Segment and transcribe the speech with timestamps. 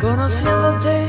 [0.00, 1.06] conociéndote.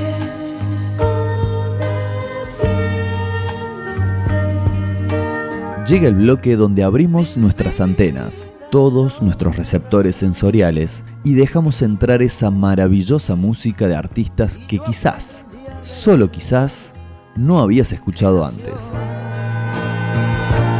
[5.87, 12.51] Llega el bloque donde abrimos nuestras antenas, todos nuestros receptores sensoriales y dejamos entrar esa
[12.51, 15.45] maravillosa música de artistas que quizás,
[15.83, 16.93] solo quizás,
[17.35, 18.91] no habías escuchado antes.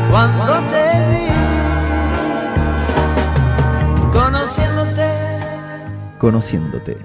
[0.09, 1.27] Cuando te vi,
[4.13, 5.11] conociéndote.
[6.19, 6.97] Conociéndote.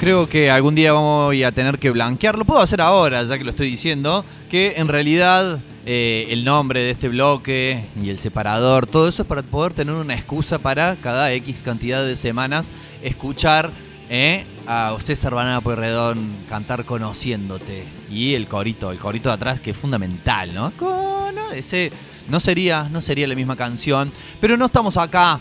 [0.00, 2.44] Creo que algún día voy a tener que blanquearlo.
[2.44, 6.90] Puedo hacer ahora, ya que lo estoy diciendo, que en realidad eh, el nombre de
[6.90, 11.32] este bloque y el separador, todo eso es para poder tener una excusa para cada
[11.32, 12.72] X cantidad de semanas
[13.02, 13.72] escuchar
[14.08, 17.84] eh, a César Banana Pueyrredón cantar Conociéndote.
[18.08, 20.70] Y el corito, el corito de atrás que es fundamental, ¿no?
[20.78, 21.90] Cono- ese
[22.28, 25.40] no sería, no sería la misma canción, pero no estamos acá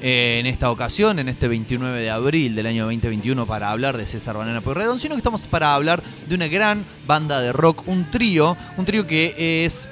[0.00, 4.36] en esta ocasión, en este 29 de abril del año 2021, para hablar de César
[4.36, 8.56] Banana Pueyrredón, sino que estamos para hablar de una gran banda de rock, un trío,
[8.76, 9.88] un trío que es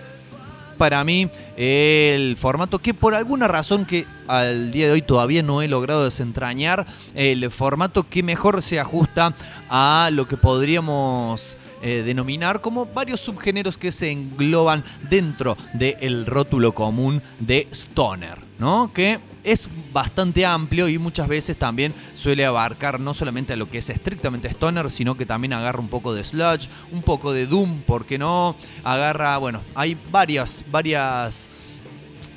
[0.76, 5.62] para mí el formato que por alguna razón que al día de hoy todavía no
[5.62, 9.34] he logrado desentrañar, el formato que mejor se ajusta
[9.70, 16.74] a lo que podríamos eh, denominar como varios subgéneros que se engloban dentro del rótulo
[16.74, 18.91] común de stoner, ¿no?
[18.92, 23.78] Que es bastante amplio y muchas veces también suele abarcar no solamente a lo que
[23.78, 27.83] es estrictamente stoner, sino que también agarra un poco de sludge, un poco de doom,
[27.83, 28.56] ¿por qué no?
[28.83, 31.48] Agarra, bueno, hay varias, varias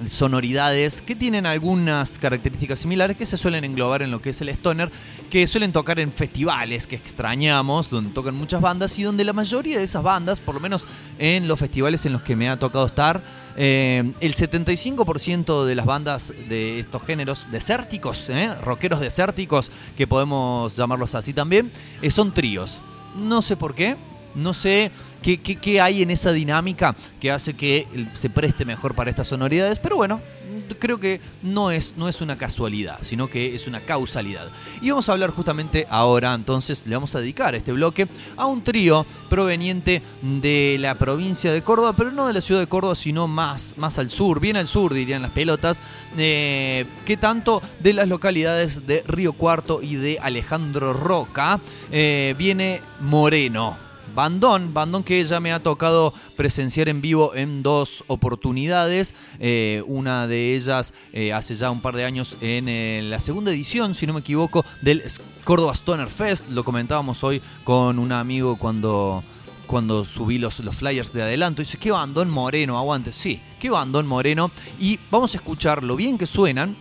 [0.08, 4.50] sonoridades que tienen algunas características similares que se suelen englobar en lo que es el
[4.50, 4.92] stoner,
[5.32, 9.80] que suelen tocar en festivales que extrañamos, donde tocan muchas bandas y donde la mayoría
[9.80, 10.86] de esas bandas, por lo menos
[11.18, 13.22] en los festivales en los que me ha tocado estar,
[13.58, 20.76] eh, el 75% de las bandas de estos géneros desérticos, eh, rockeros desérticos, que podemos
[20.76, 21.72] llamarlos así también,
[22.02, 22.80] eh, son tríos.
[23.16, 23.96] No sé por qué,
[24.36, 28.94] no sé qué, qué- qué hay en esa dinámica que hace que se preste mejor
[28.96, 30.22] para estas sonoridades, pero bueno,
[30.78, 34.48] creo que no es, no es una casualidad, sino que es una causalidad.
[34.82, 38.64] Y vamos a hablar justamente ahora, entonces le vamos a dedicar este bloque a un
[38.64, 43.28] trío proveniente de la provincia de Córdoba, pero no de la ciudad de Córdoba, sino
[43.28, 45.82] más, más al sur, bien al sur dirían las pelotas,
[46.18, 51.60] eh, que tanto de las localidades de Río Cuarto y de Alejandro Roca
[51.92, 53.89] eh, viene Moreno.
[54.16, 59.14] Bandón, bandón que ya me ha tocado presenciar en vivo en dos oportunidades.
[59.40, 63.52] Eh, una de ellas eh, hace ya un par de años en eh, la segunda
[63.52, 65.04] edición, si no me equivoco, del
[65.44, 66.48] Córdoba Stoner Fest.
[66.50, 69.24] Lo comentábamos hoy con un amigo cuando,
[69.68, 71.62] cuando subí los, los flyers de adelanto.
[71.62, 73.14] Dice, qué bandón moreno, aguante.
[73.14, 74.52] Sí, qué bandón moreno.
[74.80, 76.76] Y vamos a escuchar lo bien que suenan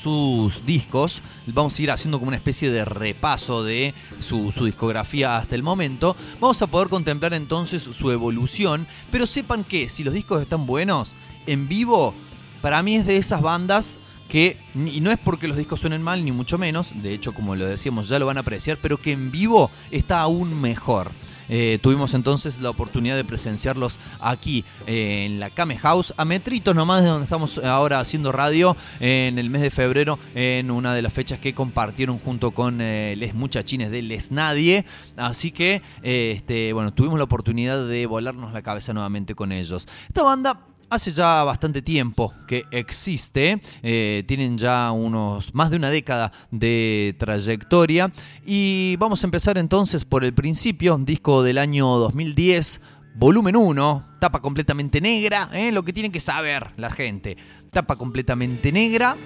[0.00, 1.22] sus discos.
[1.46, 5.62] Vamos a ir haciendo como una especie de repaso de su, su discografía hasta el
[5.62, 6.16] momento.
[6.40, 8.86] Vamos a poder contemplar entonces su evolución.
[9.10, 11.14] Pero sepan que si los discos están buenos,
[11.46, 12.14] en vivo,
[12.62, 16.24] para mí es de esas bandas que, y no es porque los discos suenen mal,
[16.24, 19.12] ni mucho menos, de hecho como lo decíamos ya lo van a apreciar, pero que
[19.12, 21.10] en vivo está aún mejor.
[21.50, 26.74] Eh, tuvimos entonces la oportunidad de presenciarlos aquí eh, en la Came House, a metritos
[26.74, 31.02] nomás de donde estamos ahora haciendo radio, en el mes de febrero, en una de
[31.02, 34.84] las fechas que compartieron junto con eh, Les Muchachines de Les Nadie.
[35.16, 39.88] Así que, este, bueno, tuvimos la oportunidad de volarnos la cabeza nuevamente con ellos.
[40.08, 45.88] Esta banda Hace ya bastante tiempo que existe, eh, tienen ya unos más de una
[45.88, 48.10] década de trayectoria.
[48.44, 52.80] Y vamos a empezar entonces por el principio, disco del año 2010,
[53.14, 57.36] volumen 1, tapa completamente negra, eh, lo que tienen que saber la gente,
[57.70, 59.16] tapa completamente negra,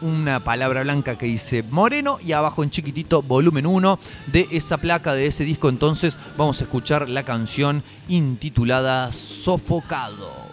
[0.00, 5.12] una palabra blanca que dice Moreno y abajo en chiquitito volumen 1 de esa placa
[5.12, 5.68] de ese disco.
[5.68, 10.43] Entonces vamos a escuchar la canción intitulada Sofocado.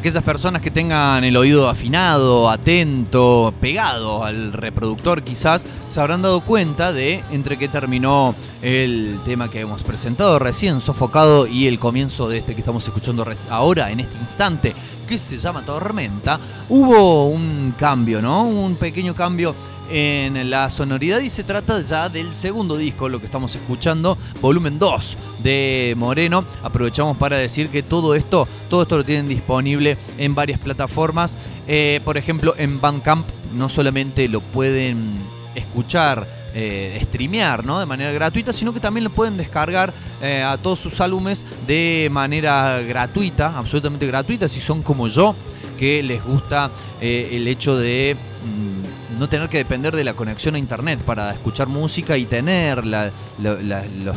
[0.00, 6.40] Aquellas personas que tengan el oído afinado, atento, pegado al reproductor quizás, se habrán dado
[6.40, 12.30] cuenta de entre que terminó el tema que hemos presentado recién, sofocado, y el comienzo
[12.30, 14.74] de este que estamos escuchando ahora, en este instante,
[15.06, 18.44] que se llama Tormenta, hubo un cambio, ¿no?
[18.44, 19.54] Un pequeño cambio
[19.90, 24.78] en la sonoridad y se trata ya del segundo disco, lo que estamos escuchando, volumen
[24.78, 26.44] 2 de Moreno.
[26.62, 31.38] Aprovechamos para decir que todo esto, todo esto lo tienen disponible en varias plataformas.
[31.66, 35.18] Eh, por ejemplo, en Bandcamp no solamente lo pueden
[35.56, 37.80] escuchar, eh, streamear ¿no?
[37.80, 42.08] de manera gratuita, sino que también lo pueden descargar eh, a todos sus álbumes de
[42.12, 45.34] manera gratuita, absolutamente gratuita, si son como yo,
[45.76, 46.70] que les gusta
[47.00, 48.16] el hecho de...
[48.44, 52.86] Mm, no tener que depender de la conexión a internet para escuchar música y tener
[52.86, 54.16] los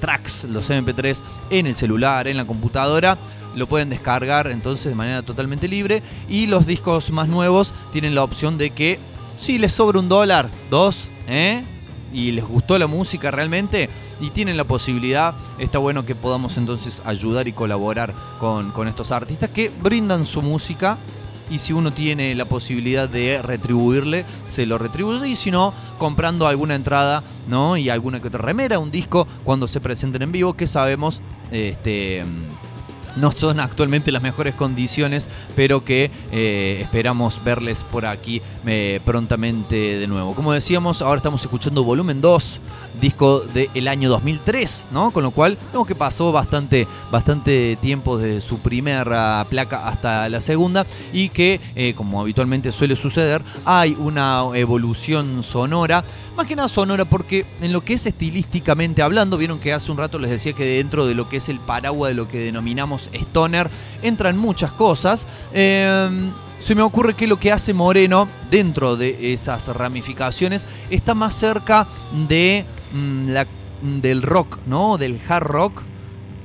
[0.00, 3.18] tracks, los MP3 en el celular, en la computadora.
[3.54, 6.02] Lo pueden descargar entonces de manera totalmente libre.
[6.30, 8.98] Y los discos más nuevos tienen la opción de que
[9.36, 11.62] si les sobra un dólar, dos, ¿eh?
[12.10, 17.02] y les gustó la música realmente y tienen la posibilidad, está bueno que podamos entonces
[17.04, 20.96] ayudar y colaborar con, con estos artistas que brindan su música
[21.50, 26.46] y si uno tiene la posibilidad de retribuirle, se lo retribuye y si no, comprando
[26.46, 27.76] alguna entrada, ¿no?
[27.76, 32.24] Y alguna que otra remera, un disco cuando se presenten en vivo, que sabemos este
[33.16, 39.98] no son actualmente las mejores condiciones, pero que eh, esperamos verles por aquí eh, prontamente
[39.98, 40.34] de nuevo.
[40.34, 42.60] Como decíamos, ahora estamos escuchando volumen 2
[43.00, 45.10] disco del año 2003, ¿no?
[45.10, 50.40] Con lo cual vemos que pasó bastante, bastante tiempo desde su primera placa hasta la
[50.40, 56.04] segunda y que, eh, como habitualmente suele suceder, hay una evolución sonora,
[56.36, 59.98] más que nada sonora porque en lo que es estilísticamente hablando, vieron que hace un
[59.98, 63.10] rato les decía que dentro de lo que es el paraguas de lo que denominamos
[63.12, 63.70] stoner,
[64.02, 65.26] entran muchas cosas.
[65.52, 71.34] Eh, se me ocurre que lo que hace Moreno dentro de esas ramificaciones está más
[71.34, 71.86] cerca
[72.28, 74.98] de Mm, del rock, ¿no?
[74.98, 75.82] Del hard rock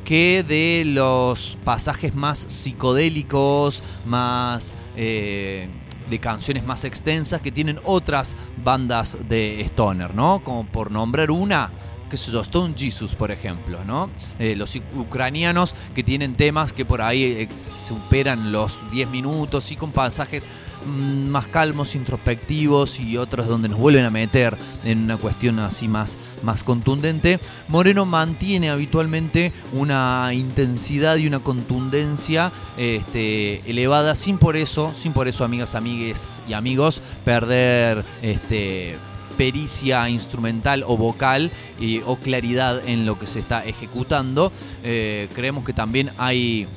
[0.06, 5.70] que de los pasajes más psicodélicos, más eh,
[6.10, 10.44] de canciones más extensas que tienen otras bandas de stoner, ¿no?
[10.44, 11.72] Como por nombrar una,
[12.14, 14.08] que sé yo, Stone Jesus, por ejemplo, ¿no?
[14.38, 19.76] Eh, los ucranianos que tienen temas que por ahí eh, superan los 10 minutos y
[19.76, 20.48] con pasajes
[20.86, 25.88] mm, más calmos, introspectivos y otros donde nos vuelven a meter en una cuestión así
[25.88, 27.40] más, más contundente.
[27.68, 35.28] Moreno mantiene habitualmente una intensidad y una contundencia este, elevada, sin por eso, sin por
[35.28, 39.00] eso, amigas, amigues y amigos, perder este
[39.38, 41.52] pericia instrumental o vocal
[42.06, 44.52] o claridad en lo que se está ejecutando.
[44.84, 46.68] Eh, creemos que también hay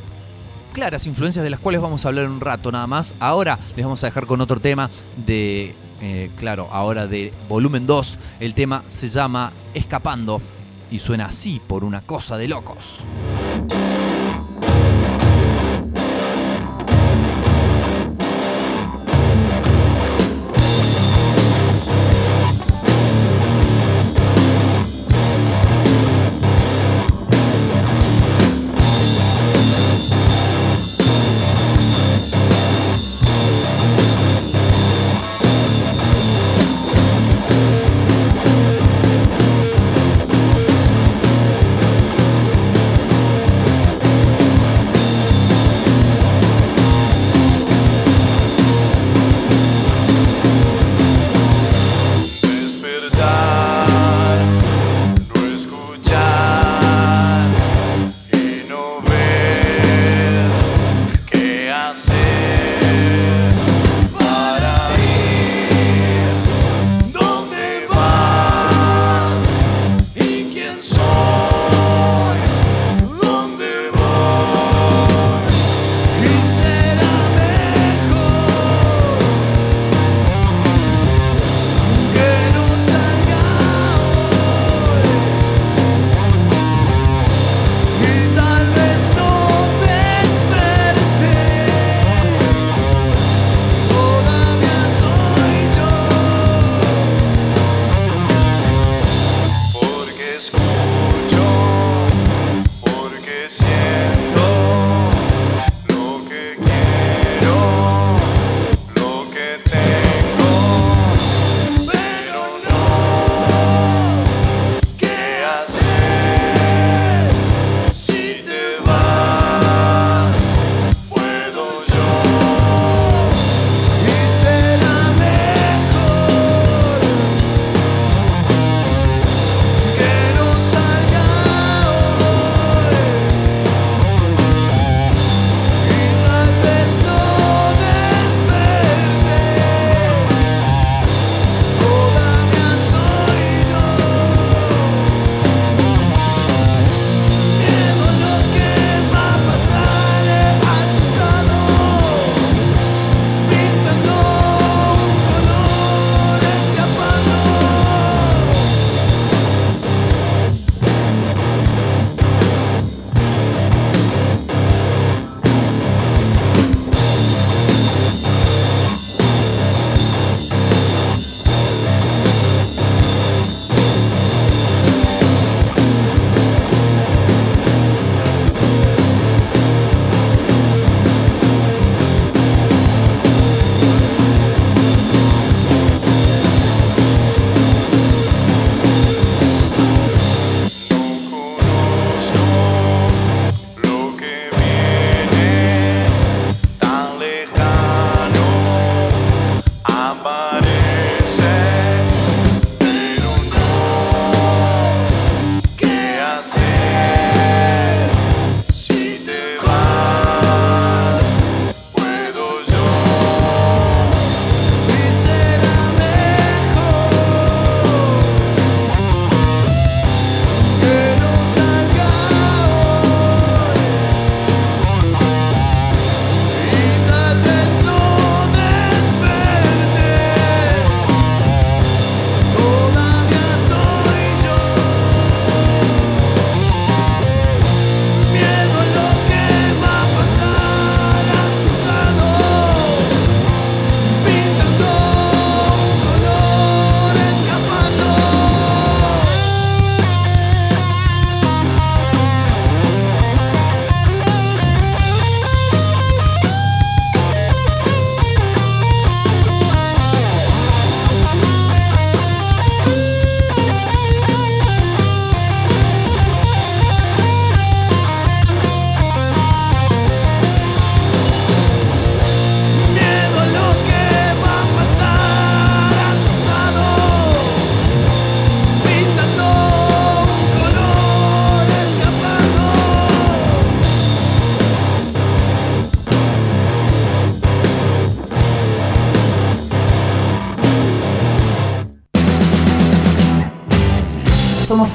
[0.72, 3.14] claras influencias de las cuales vamos a hablar un rato nada más.
[3.18, 4.90] Ahora les vamos a dejar con otro tema
[5.24, 8.18] de, eh, claro, ahora de volumen 2.
[8.40, 10.40] El tema se llama Escapando
[10.90, 13.04] y suena así por una cosa de locos.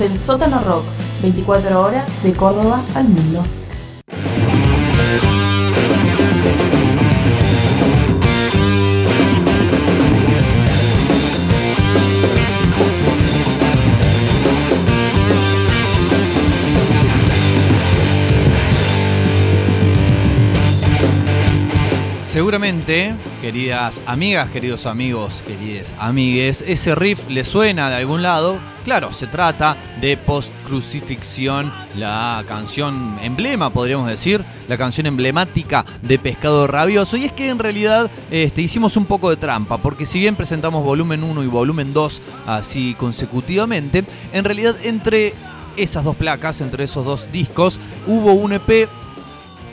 [0.02, 0.84] El Sótano Rock,
[1.22, 3.61] 24 horas de Córdoba al mundo.
[22.32, 28.58] Seguramente, queridas amigas, queridos amigos, queridas amigues, ese riff le suena de algún lado.
[28.86, 36.18] Claro, se trata de Post Crucifixión, la canción emblema, podríamos decir, la canción emblemática de
[36.20, 37.18] Pescado Rabioso.
[37.18, 40.86] Y es que en realidad este, hicimos un poco de trampa, porque si bien presentamos
[40.86, 45.34] volumen 1 y volumen 2 así consecutivamente, en realidad entre
[45.76, 48.88] esas dos placas, entre esos dos discos, hubo un EP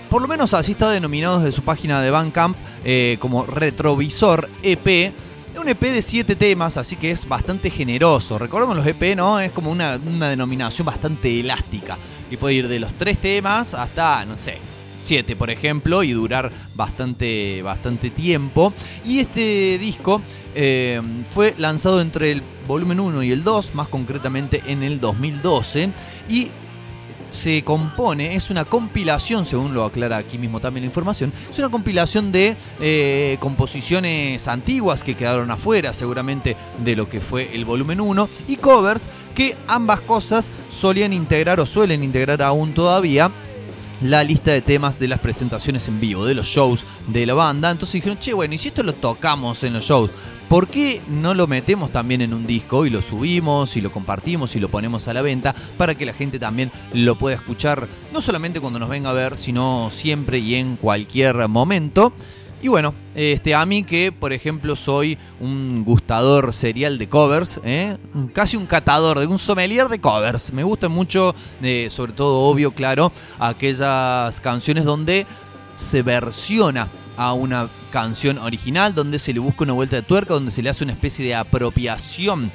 [0.09, 5.13] por lo menos así está denominado desde su página de Bandcamp eh, como Retrovisor EP.
[5.61, 8.39] Un EP de 7 temas, así que es bastante generoso.
[8.39, 9.41] Recordemos los EP, ¿no?
[9.41, 11.99] Es como una, una denominación bastante elástica.
[12.31, 14.59] Y puede ir de los 3 temas hasta, no sé,
[15.03, 18.73] 7 por ejemplo, y durar bastante, bastante tiempo.
[19.05, 20.23] Y este disco
[20.55, 21.01] eh,
[21.35, 25.91] fue lanzado entre el volumen 1 y el 2, más concretamente en el 2012.
[26.29, 26.51] Y
[27.29, 31.69] se compone, es una compilación, según lo aclara aquí mismo también la información, es una
[31.69, 38.01] compilación de eh, composiciones antiguas que quedaron afuera seguramente de lo que fue el volumen
[38.01, 43.31] 1 y covers que ambas cosas solían integrar o suelen integrar aún todavía
[44.01, 47.71] la lista de temas de las presentaciones en vivo, de los shows de la banda.
[47.71, 50.11] Entonces dijeron, che, bueno, ¿y si esto lo tocamos en los shows?
[50.49, 54.57] ¿Por qué no lo metemos también en un disco y lo subimos y lo compartimos
[54.57, 58.23] y lo ponemos a la venta para que la gente también lo pueda escuchar no
[58.23, 62.15] solamente cuando nos venga a ver, sino siempre y en cualquier momento?
[62.63, 67.99] Y bueno, este, a mí que, por ejemplo, soy un gustador serial de covers, ¿eh?
[68.33, 70.53] casi un catador, de un sommelier de covers.
[70.53, 75.27] Me gusta mucho, eh, sobre todo, obvio, claro, aquellas canciones donde
[75.77, 80.53] se versiona a una canción original, donde se le busca una vuelta de tuerca, donde
[80.53, 82.51] se le hace una especie de apropiación,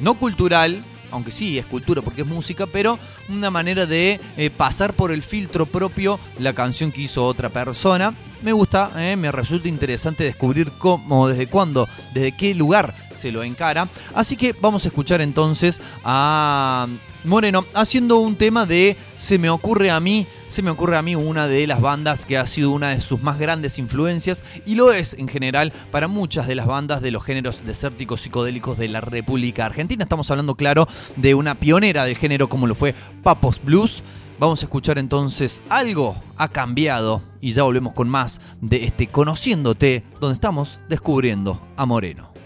[0.00, 4.92] no cultural, aunque sí es cultura porque es música, pero una manera de eh, pasar
[4.92, 8.12] por el filtro propio la canción que hizo otra persona.
[8.42, 13.44] Me gusta, eh, me resulta interesante descubrir cómo, desde cuándo, desde qué lugar se lo
[13.44, 13.88] encara.
[14.14, 16.88] Así que vamos a escuchar entonces a
[17.24, 21.14] Moreno haciendo un tema de Se me ocurre a mí se me ocurre a mí
[21.14, 24.92] una de las bandas que ha sido una de sus más grandes influencias y lo
[24.92, 29.02] es en general para muchas de las bandas de los géneros desérticos psicodélicos de la
[29.02, 30.02] República Argentina.
[30.02, 34.02] Estamos hablando, claro, de una pionera del género como lo fue Papos Blues.
[34.38, 40.04] Vamos a escuchar entonces algo ha cambiado y ya volvemos con más de este Conociéndote,
[40.20, 42.37] donde estamos descubriendo a Moreno.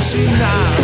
[0.00, 0.80] sinal.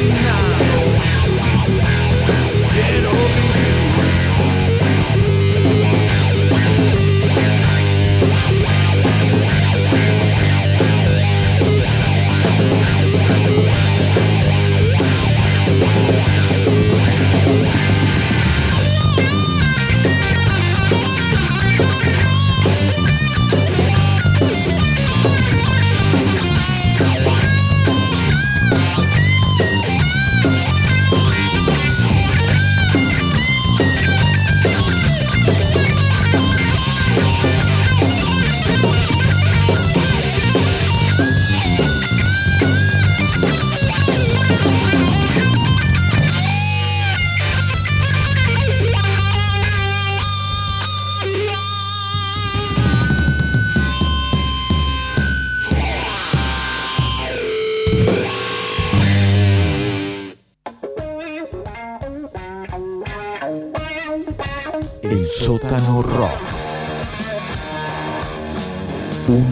[0.00, 0.69] tonight.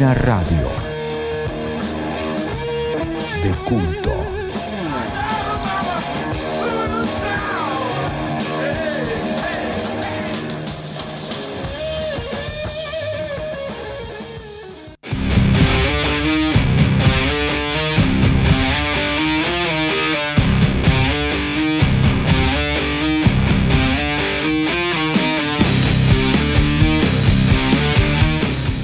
[0.08, 0.70] Una radio
[3.42, 4.47] de culto.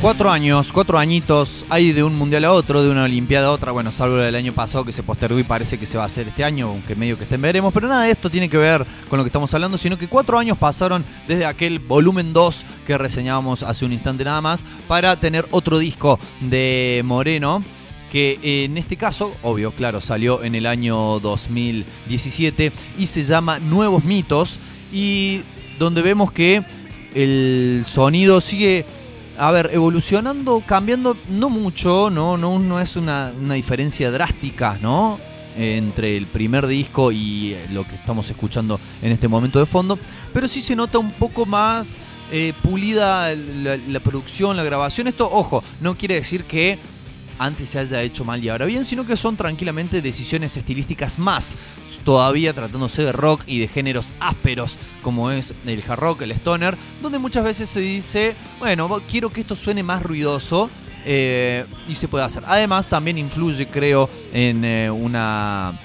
[0.04, 3.72] Cuatro años, cuatro añitos, hay de un mundial a otro, de una olimpiada a otra,
[3.72, 6.28] bueno, salvo del año pasado que se postergó y parece que se va a hacer
[6.28, 9.16] este año, aunque medio que estén veremos, pero nada de esto tiene que ver con
[9.16, 13.62] lo que estamos hablando, sino que cuatro años pasaron desde aquel volumen 2 que reseñábamos
[13.62, 17.64] hace un instante nada más, para tener otro disco de Moreno,
[18.12, 24.04] que en este caso, obvio, claro, salió en el año 2017 y se llama Nuevos
[24.04, 24.58] Mitos,
[24.92, 25.40] y
[25.78, 26.62] donde vemos que
[27.14, 28.84] el sonido sigue
[29.38, 35.18] a ver, evolucionando, cambiando, no mucho, no, no, es una, diferencia drástica, ¿no?
[35.56, 39.96] entre el primer disco y lo que estamos escuchando en este momento de fondo,
[40.32, 41.98] pero sí se nota un poco más
[42.32, 45.06] eh, pulida la producción, la grabación.
[45.06, 46.80] Esto, ojo, no quiere decir que
[47.38, 51.56] antes se haya hecho mal y ahora bien, sino que son tranquilamente decisiones estilísticas más,
[52.04, 56.76] todavía tratándose de rock y de géneros ásperos como es el hard rock, el stoner,
[57.02, 60.70] donde muchas veces se dice, bueno, quiero que esto suene más ruidoso.
[61.06, 62.42] eh, y se puede hacer.
[62.46, 65.78] Además, también influye, creo, en eh, una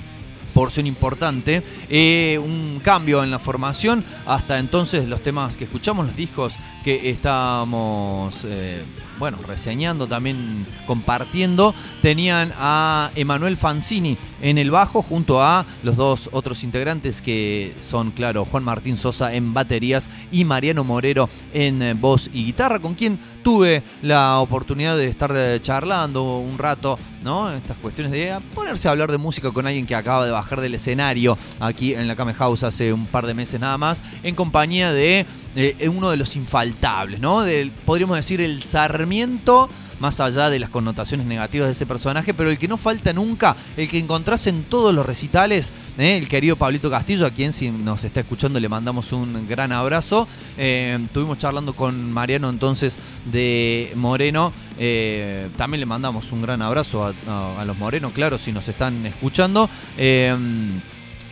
[0.54, 4.04] porción importante, eh, un cambio en la formación.
[4.26, 8.84] Hasta entonces los temas que escuchamos, los discos que estábamos, eh,
[9.20, 16.30] bueno, reseñando, también compartiendo, tenían a Emanuel Fanzini en el bajo junto a los dos
[16.32, 21.94] otros integrantes que son, claro, Juan Martín Sosa en baterías y Mariano Morero en eh,
[21.94, 27.52] voz y guitarra, con quien tuve la oportunidad de estar eh, charlando un rato, ¿no?
[27.52, 30.76] Estas cuestiones de ponerse a hablar de música con alguien que acaba de bajar del
[30.76, 34.92] escenario aquí en la Came House hace un par de meses nada más, en compañía
[34.92, 35.26] de
[35.56, 37.42] eh, uno de los infaltables, ¿no?
[37.42, 39.70] Del, podríamos decir el Sarmiento
[40.00, 43.56] más allá de las connotaciones negativas de ese personaje, pero el que no falta nunca,
[43.78, 46.18] el que encontrás en todos los recitales, ¿eh?
[46.18, 50.28] el querido Pablito Castillo, a quien si nos está escuchando le mandamos un gran abrazo.
[50.58, 57.06] Eh, estuvimos charlando con Mariano entonces de Moreno, eh, también le mandamos un gran abrazo
[57.06, 59.70] a, los Morenos, claro, si nos están escuchando.
[59.98, 60.36] Eh,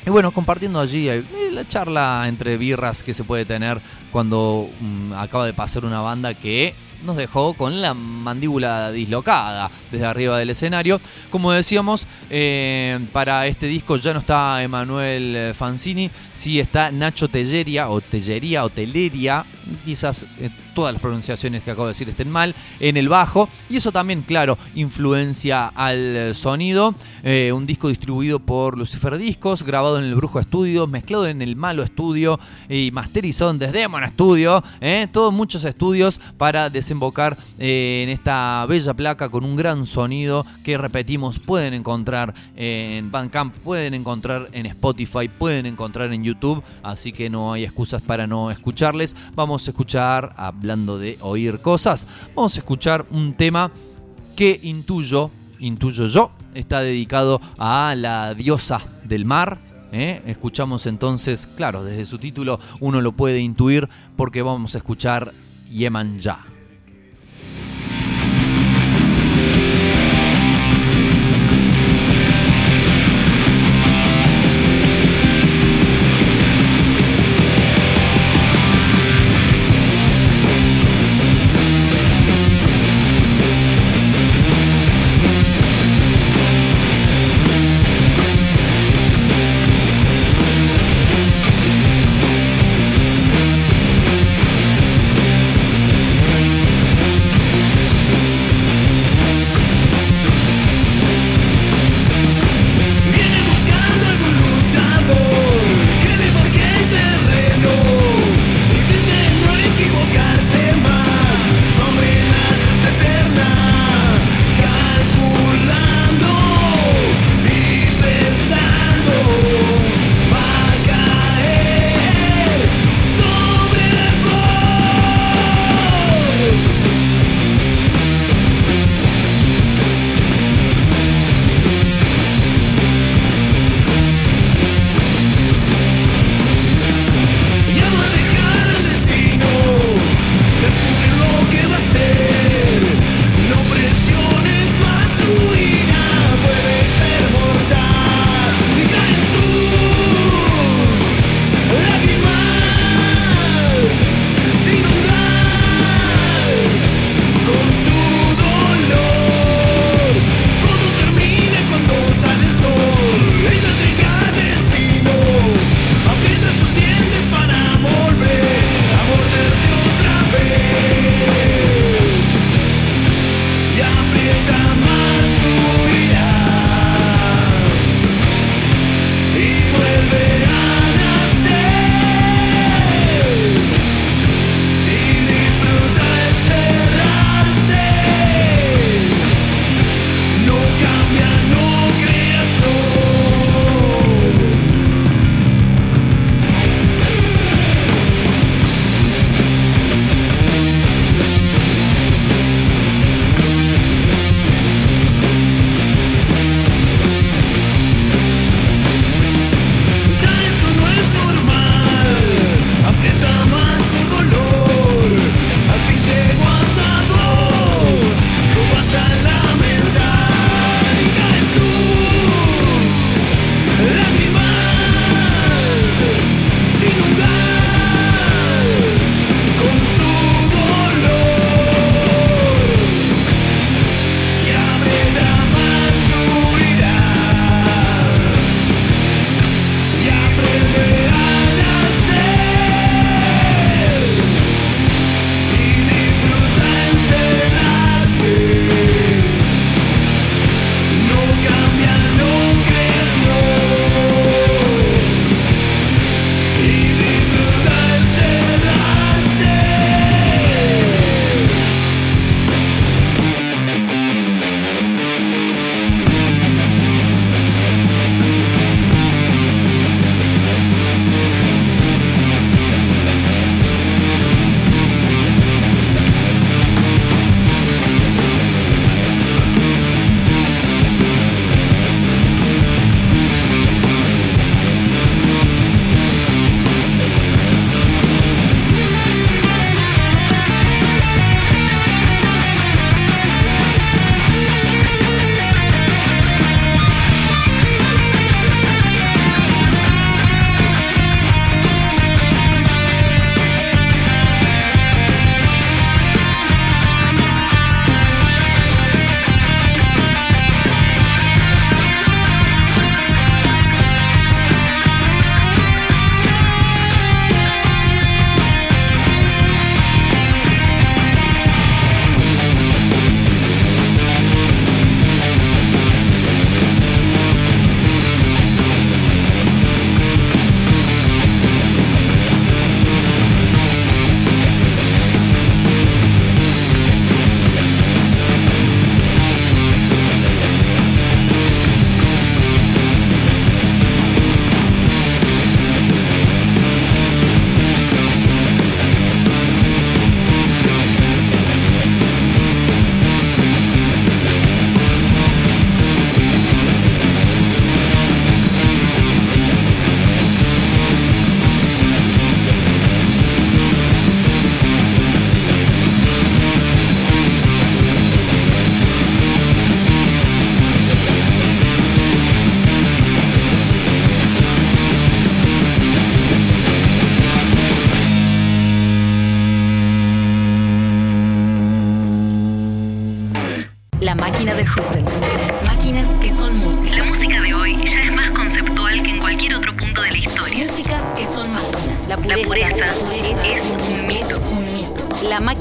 [0.05, 1.09] y bueno, compartiendo allí
[1.51, 6.33] la charla entre birras que se puede tener cuando mm, acaba de pasar una banda
[6.33, 10.99] que nos dejó con la mandíbula dislocada desde arriba del escenario.
[11.29, 17.89] Como decíamos, eh, para este disco ya no está Emanuel Fanzini, sí está Nacho Telleria,
[17.89, 19.45] o Tellería, o Teleria,
[19.85, 23.49] quizás eh, todas las pronunciaciones que acabo de decir estén mal, en el bajo.
[23.67, 26.93] Y eso también, claro, influencia al sonido.
[27.23, 31.55] Eh, un disco distribuido por Lucifer Discos, grabado en el Brujo Estudio, mezclado en el
[31.55, 34.63] Malo Estudio y masterizado en Desdemona Estudio.
[34.79, 40.45] Eh, todos muchos estudios para desembocar eh, en esta bella placa con un gran sonido
[40.63, 47.11] que repetimos pueden encontrar en Bandcamp, pueden encontrar en Spotify, pueden encontrar en YouTube, así
[47.11, 49.15] que no hay excusas para no escucharles.
[49.33, 50.35] Vamos a escuchar,
[50.67, 53.71] hablando de oír cosas, vamos a escuchar un tema
[54.35, 59.59] que intuyo, intuyo yo, está dedicado a la diosa del mar.
[59.93, 60.21] ¿eh?
[60.25, 65.31] Escuchamos entonces, claro, desde su título uno lo puede intuir porque vamos a escuchar
[65.71, 66.56] Yeman Ya.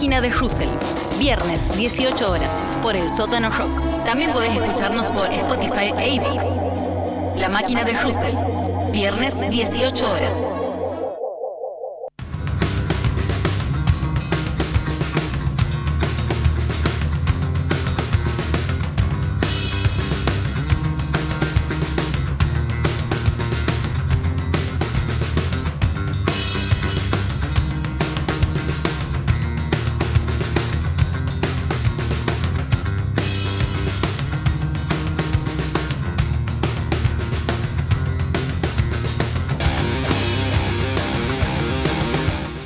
[0.07, 0.69] La máquina de Russell.
[1.19, 3.83] Viernes, 18 horas, por el sótano rock.
[4.05, 6.21] También podés escucharnos por Spotify e.
[7.37, 8.37] La máquina de Russell.
[8.93, 10.66] Viernes, 18 horas.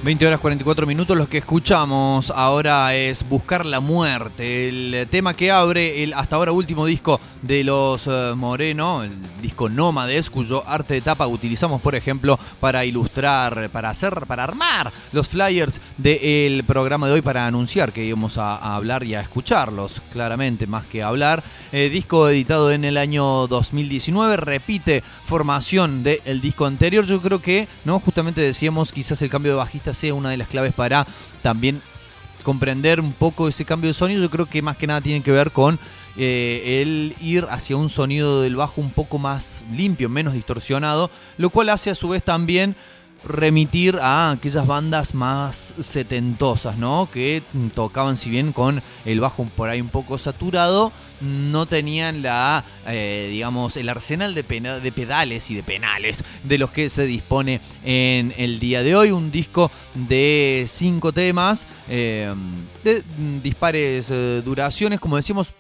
[0.02, 5.50] 20 horas 44 minutos, los que escuchamos ahora es Buscar la Muerte, el tema que
[5.50, 10.94] abre el hasta ahora último disco de los eh, Moreno, el disco Nómades, cuyo arte
[10.94, 17.06] de tapa utilizamos, por ejemplo, para ilustrar, para hacer, para armar los flyers del programa
[17.06, 21.44] de hoy, para anunciar que íbamos a, hablar y a escucharlos, claramente, más que hablar.
[21.72, 27.04] Eh, disco editado en el año 2019, repite formación del disco anterior.
[27.04, 28.00] Yo creo que, ¿no?
[28.00, 31.06] Justamente decíamos, quizás el cambio de bajista sea una de las claves para
[31.42, 31.82] también
[32.42, 34.22] comprender un poco ese cambio de sonido.
[34.22, 35.78] Yo creo que más que nada tiene que ver con
[36.16, 41.50] eh, el ir hacia un sonido del bajo un poco más limpio, menos distorsionado, lo
[41.50, 42.76] cual hace a su vez también
[43.24, 47.08] remitir a aquellas bandas más setentosas, ¿no?
[47.12, 47.42] Que
[47.74, 53.28] tocaban, si bien con el bajo por ahí un poco saturado, no tenían la, eh,
[53.30, 57.60] digamos, el arsenal de, pena- de pedales y de penales de los que se dispone
[57.84, 59.10] en el día de hoy.
[59.10, 62.32] Un disco de cinco temas, eh,
[62.84, 63.02] de
[63.42, 65.52] dispares eh, duraciones, como decíamos,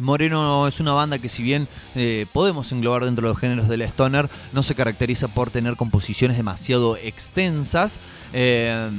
[0.00, 3.82] Moreno es una banda que si bien eh, podemos englobar dentro de los géneros del
[3.82, 8.00] stoner, no se caracteriza por tener composiciones demasiado extensas.
[8.32, 8.90] Eh,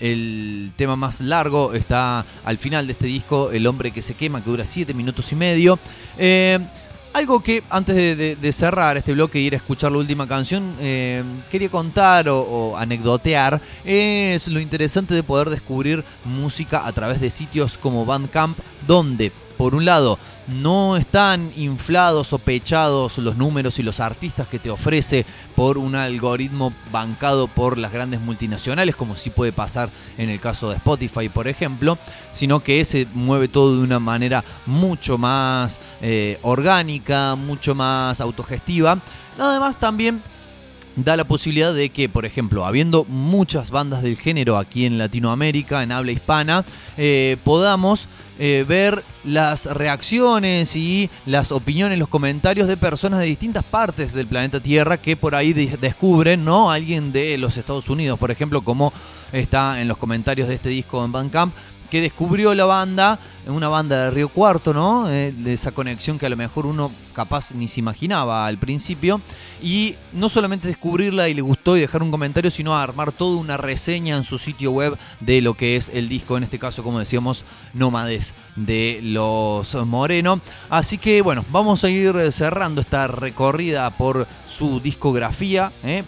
[0.00, 4.42] el tema más largo está al final de este disco, El hombre que se quema,
[4.42, 5.78] que dura 7 minutos y medio.
[6.18, 6.58] Eh,
[7.14, 10.76] algo que antes de, cerrar este bloque y ir a escuchar la última canción,
[11.50, 17.30] quería contar o, o anecdotear es lo interesante de poder descubrir música a través de
[17.30, 23.82] sitios como Bandcamp, donde por un lado no están inflados o pechados los números y
[23.82, 29.28] los artistas que te ofrece por un algoritmo bancado por las grandes multinacionales, como sí
[29.28, 31.98] puede pasar en el caso de Spotify, por ejemplo,
[32.30, 38.98] sino que se mueve todo de una manera mucho más eh, orgánica, mucho más autogestiva.
[39.38, 40.22] Además también
[41.04, 45.82] da la posibilidad de que, por ejemplo, habiendo muchas bandas del género aquí en Latinoamérica,
[45.82, 46.64] en habla hispana,
[46.96, 53.64] eh, podamos eh, ver las reacciones y las opiniones, los comentarios de personas de distintas
[53.64, 56.70] partes del planeta Tierra que por ahí de- descubren, ¿no?
[56.70, 58.92] Alguien de los Estados Unidos, por ejemplo, como
[59.32, 61.52] está en los comentarios de este disco en Bandcamp,
[61.90, 65.10] que descubrió la banda, una banda de Río Cuarto, ¿no?
[65.10, 69.20] Eh, de esa conexión que a lo mejor uno capaz ni se imaginaba al principio.
[69.62, 73.56] Y no solamente descubrirla y le gustó y dejar un comentario, sino armar toda una
[73.56, 76.98] reseña en su sitio web de lo que es el disco, en este caso, como
[76.98, 80.40] decíamos, Nómades de los Moreno.
[80.70, 85.72] Así que bueno, vamos a ir cerrando esta recorrida por su discografía.
[85.82, 86.04] ¿eh?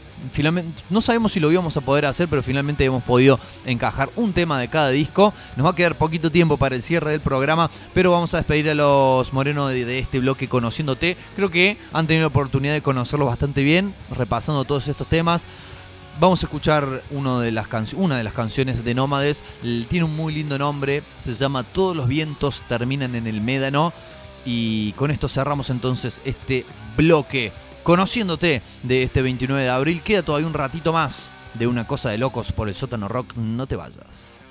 [0.91, 4.61] No sabemos si lo íbamos a poder hacer, pero finalmente hemos podido encajar un tema
[4.61, 5.33] de cada disco.
[5.57, 8.71] Nos va a quedar poquito tiempo para el cierre del programa, pero vamos a despedir
[8.71, 11.17] a los Moreno de, este bloque conociéndote.
[11.37, 15.47] Creo que han tenido la oportunidad de conocerlos bastante bien, repasando todos estos temas.
[16.19, 19.43] Vamos a escuchar una de las canciones de Nómades.
[19.89, 21.03] Tiene un muy lindo nombre.
[21.19, 23.95] Se llama Todos los vientos terminan en el médano.
[24.45, 26.67] Y con esto cerramos entonces este
[26.97, 27.53] bloque.
[27.83, 30.03] Conociéndote de este 29 de abril.
[30.03, 33.35] Queda todavía un ratito más de una cosa de locos por el sótano rock.
[33.37, 34.47] No te vayas.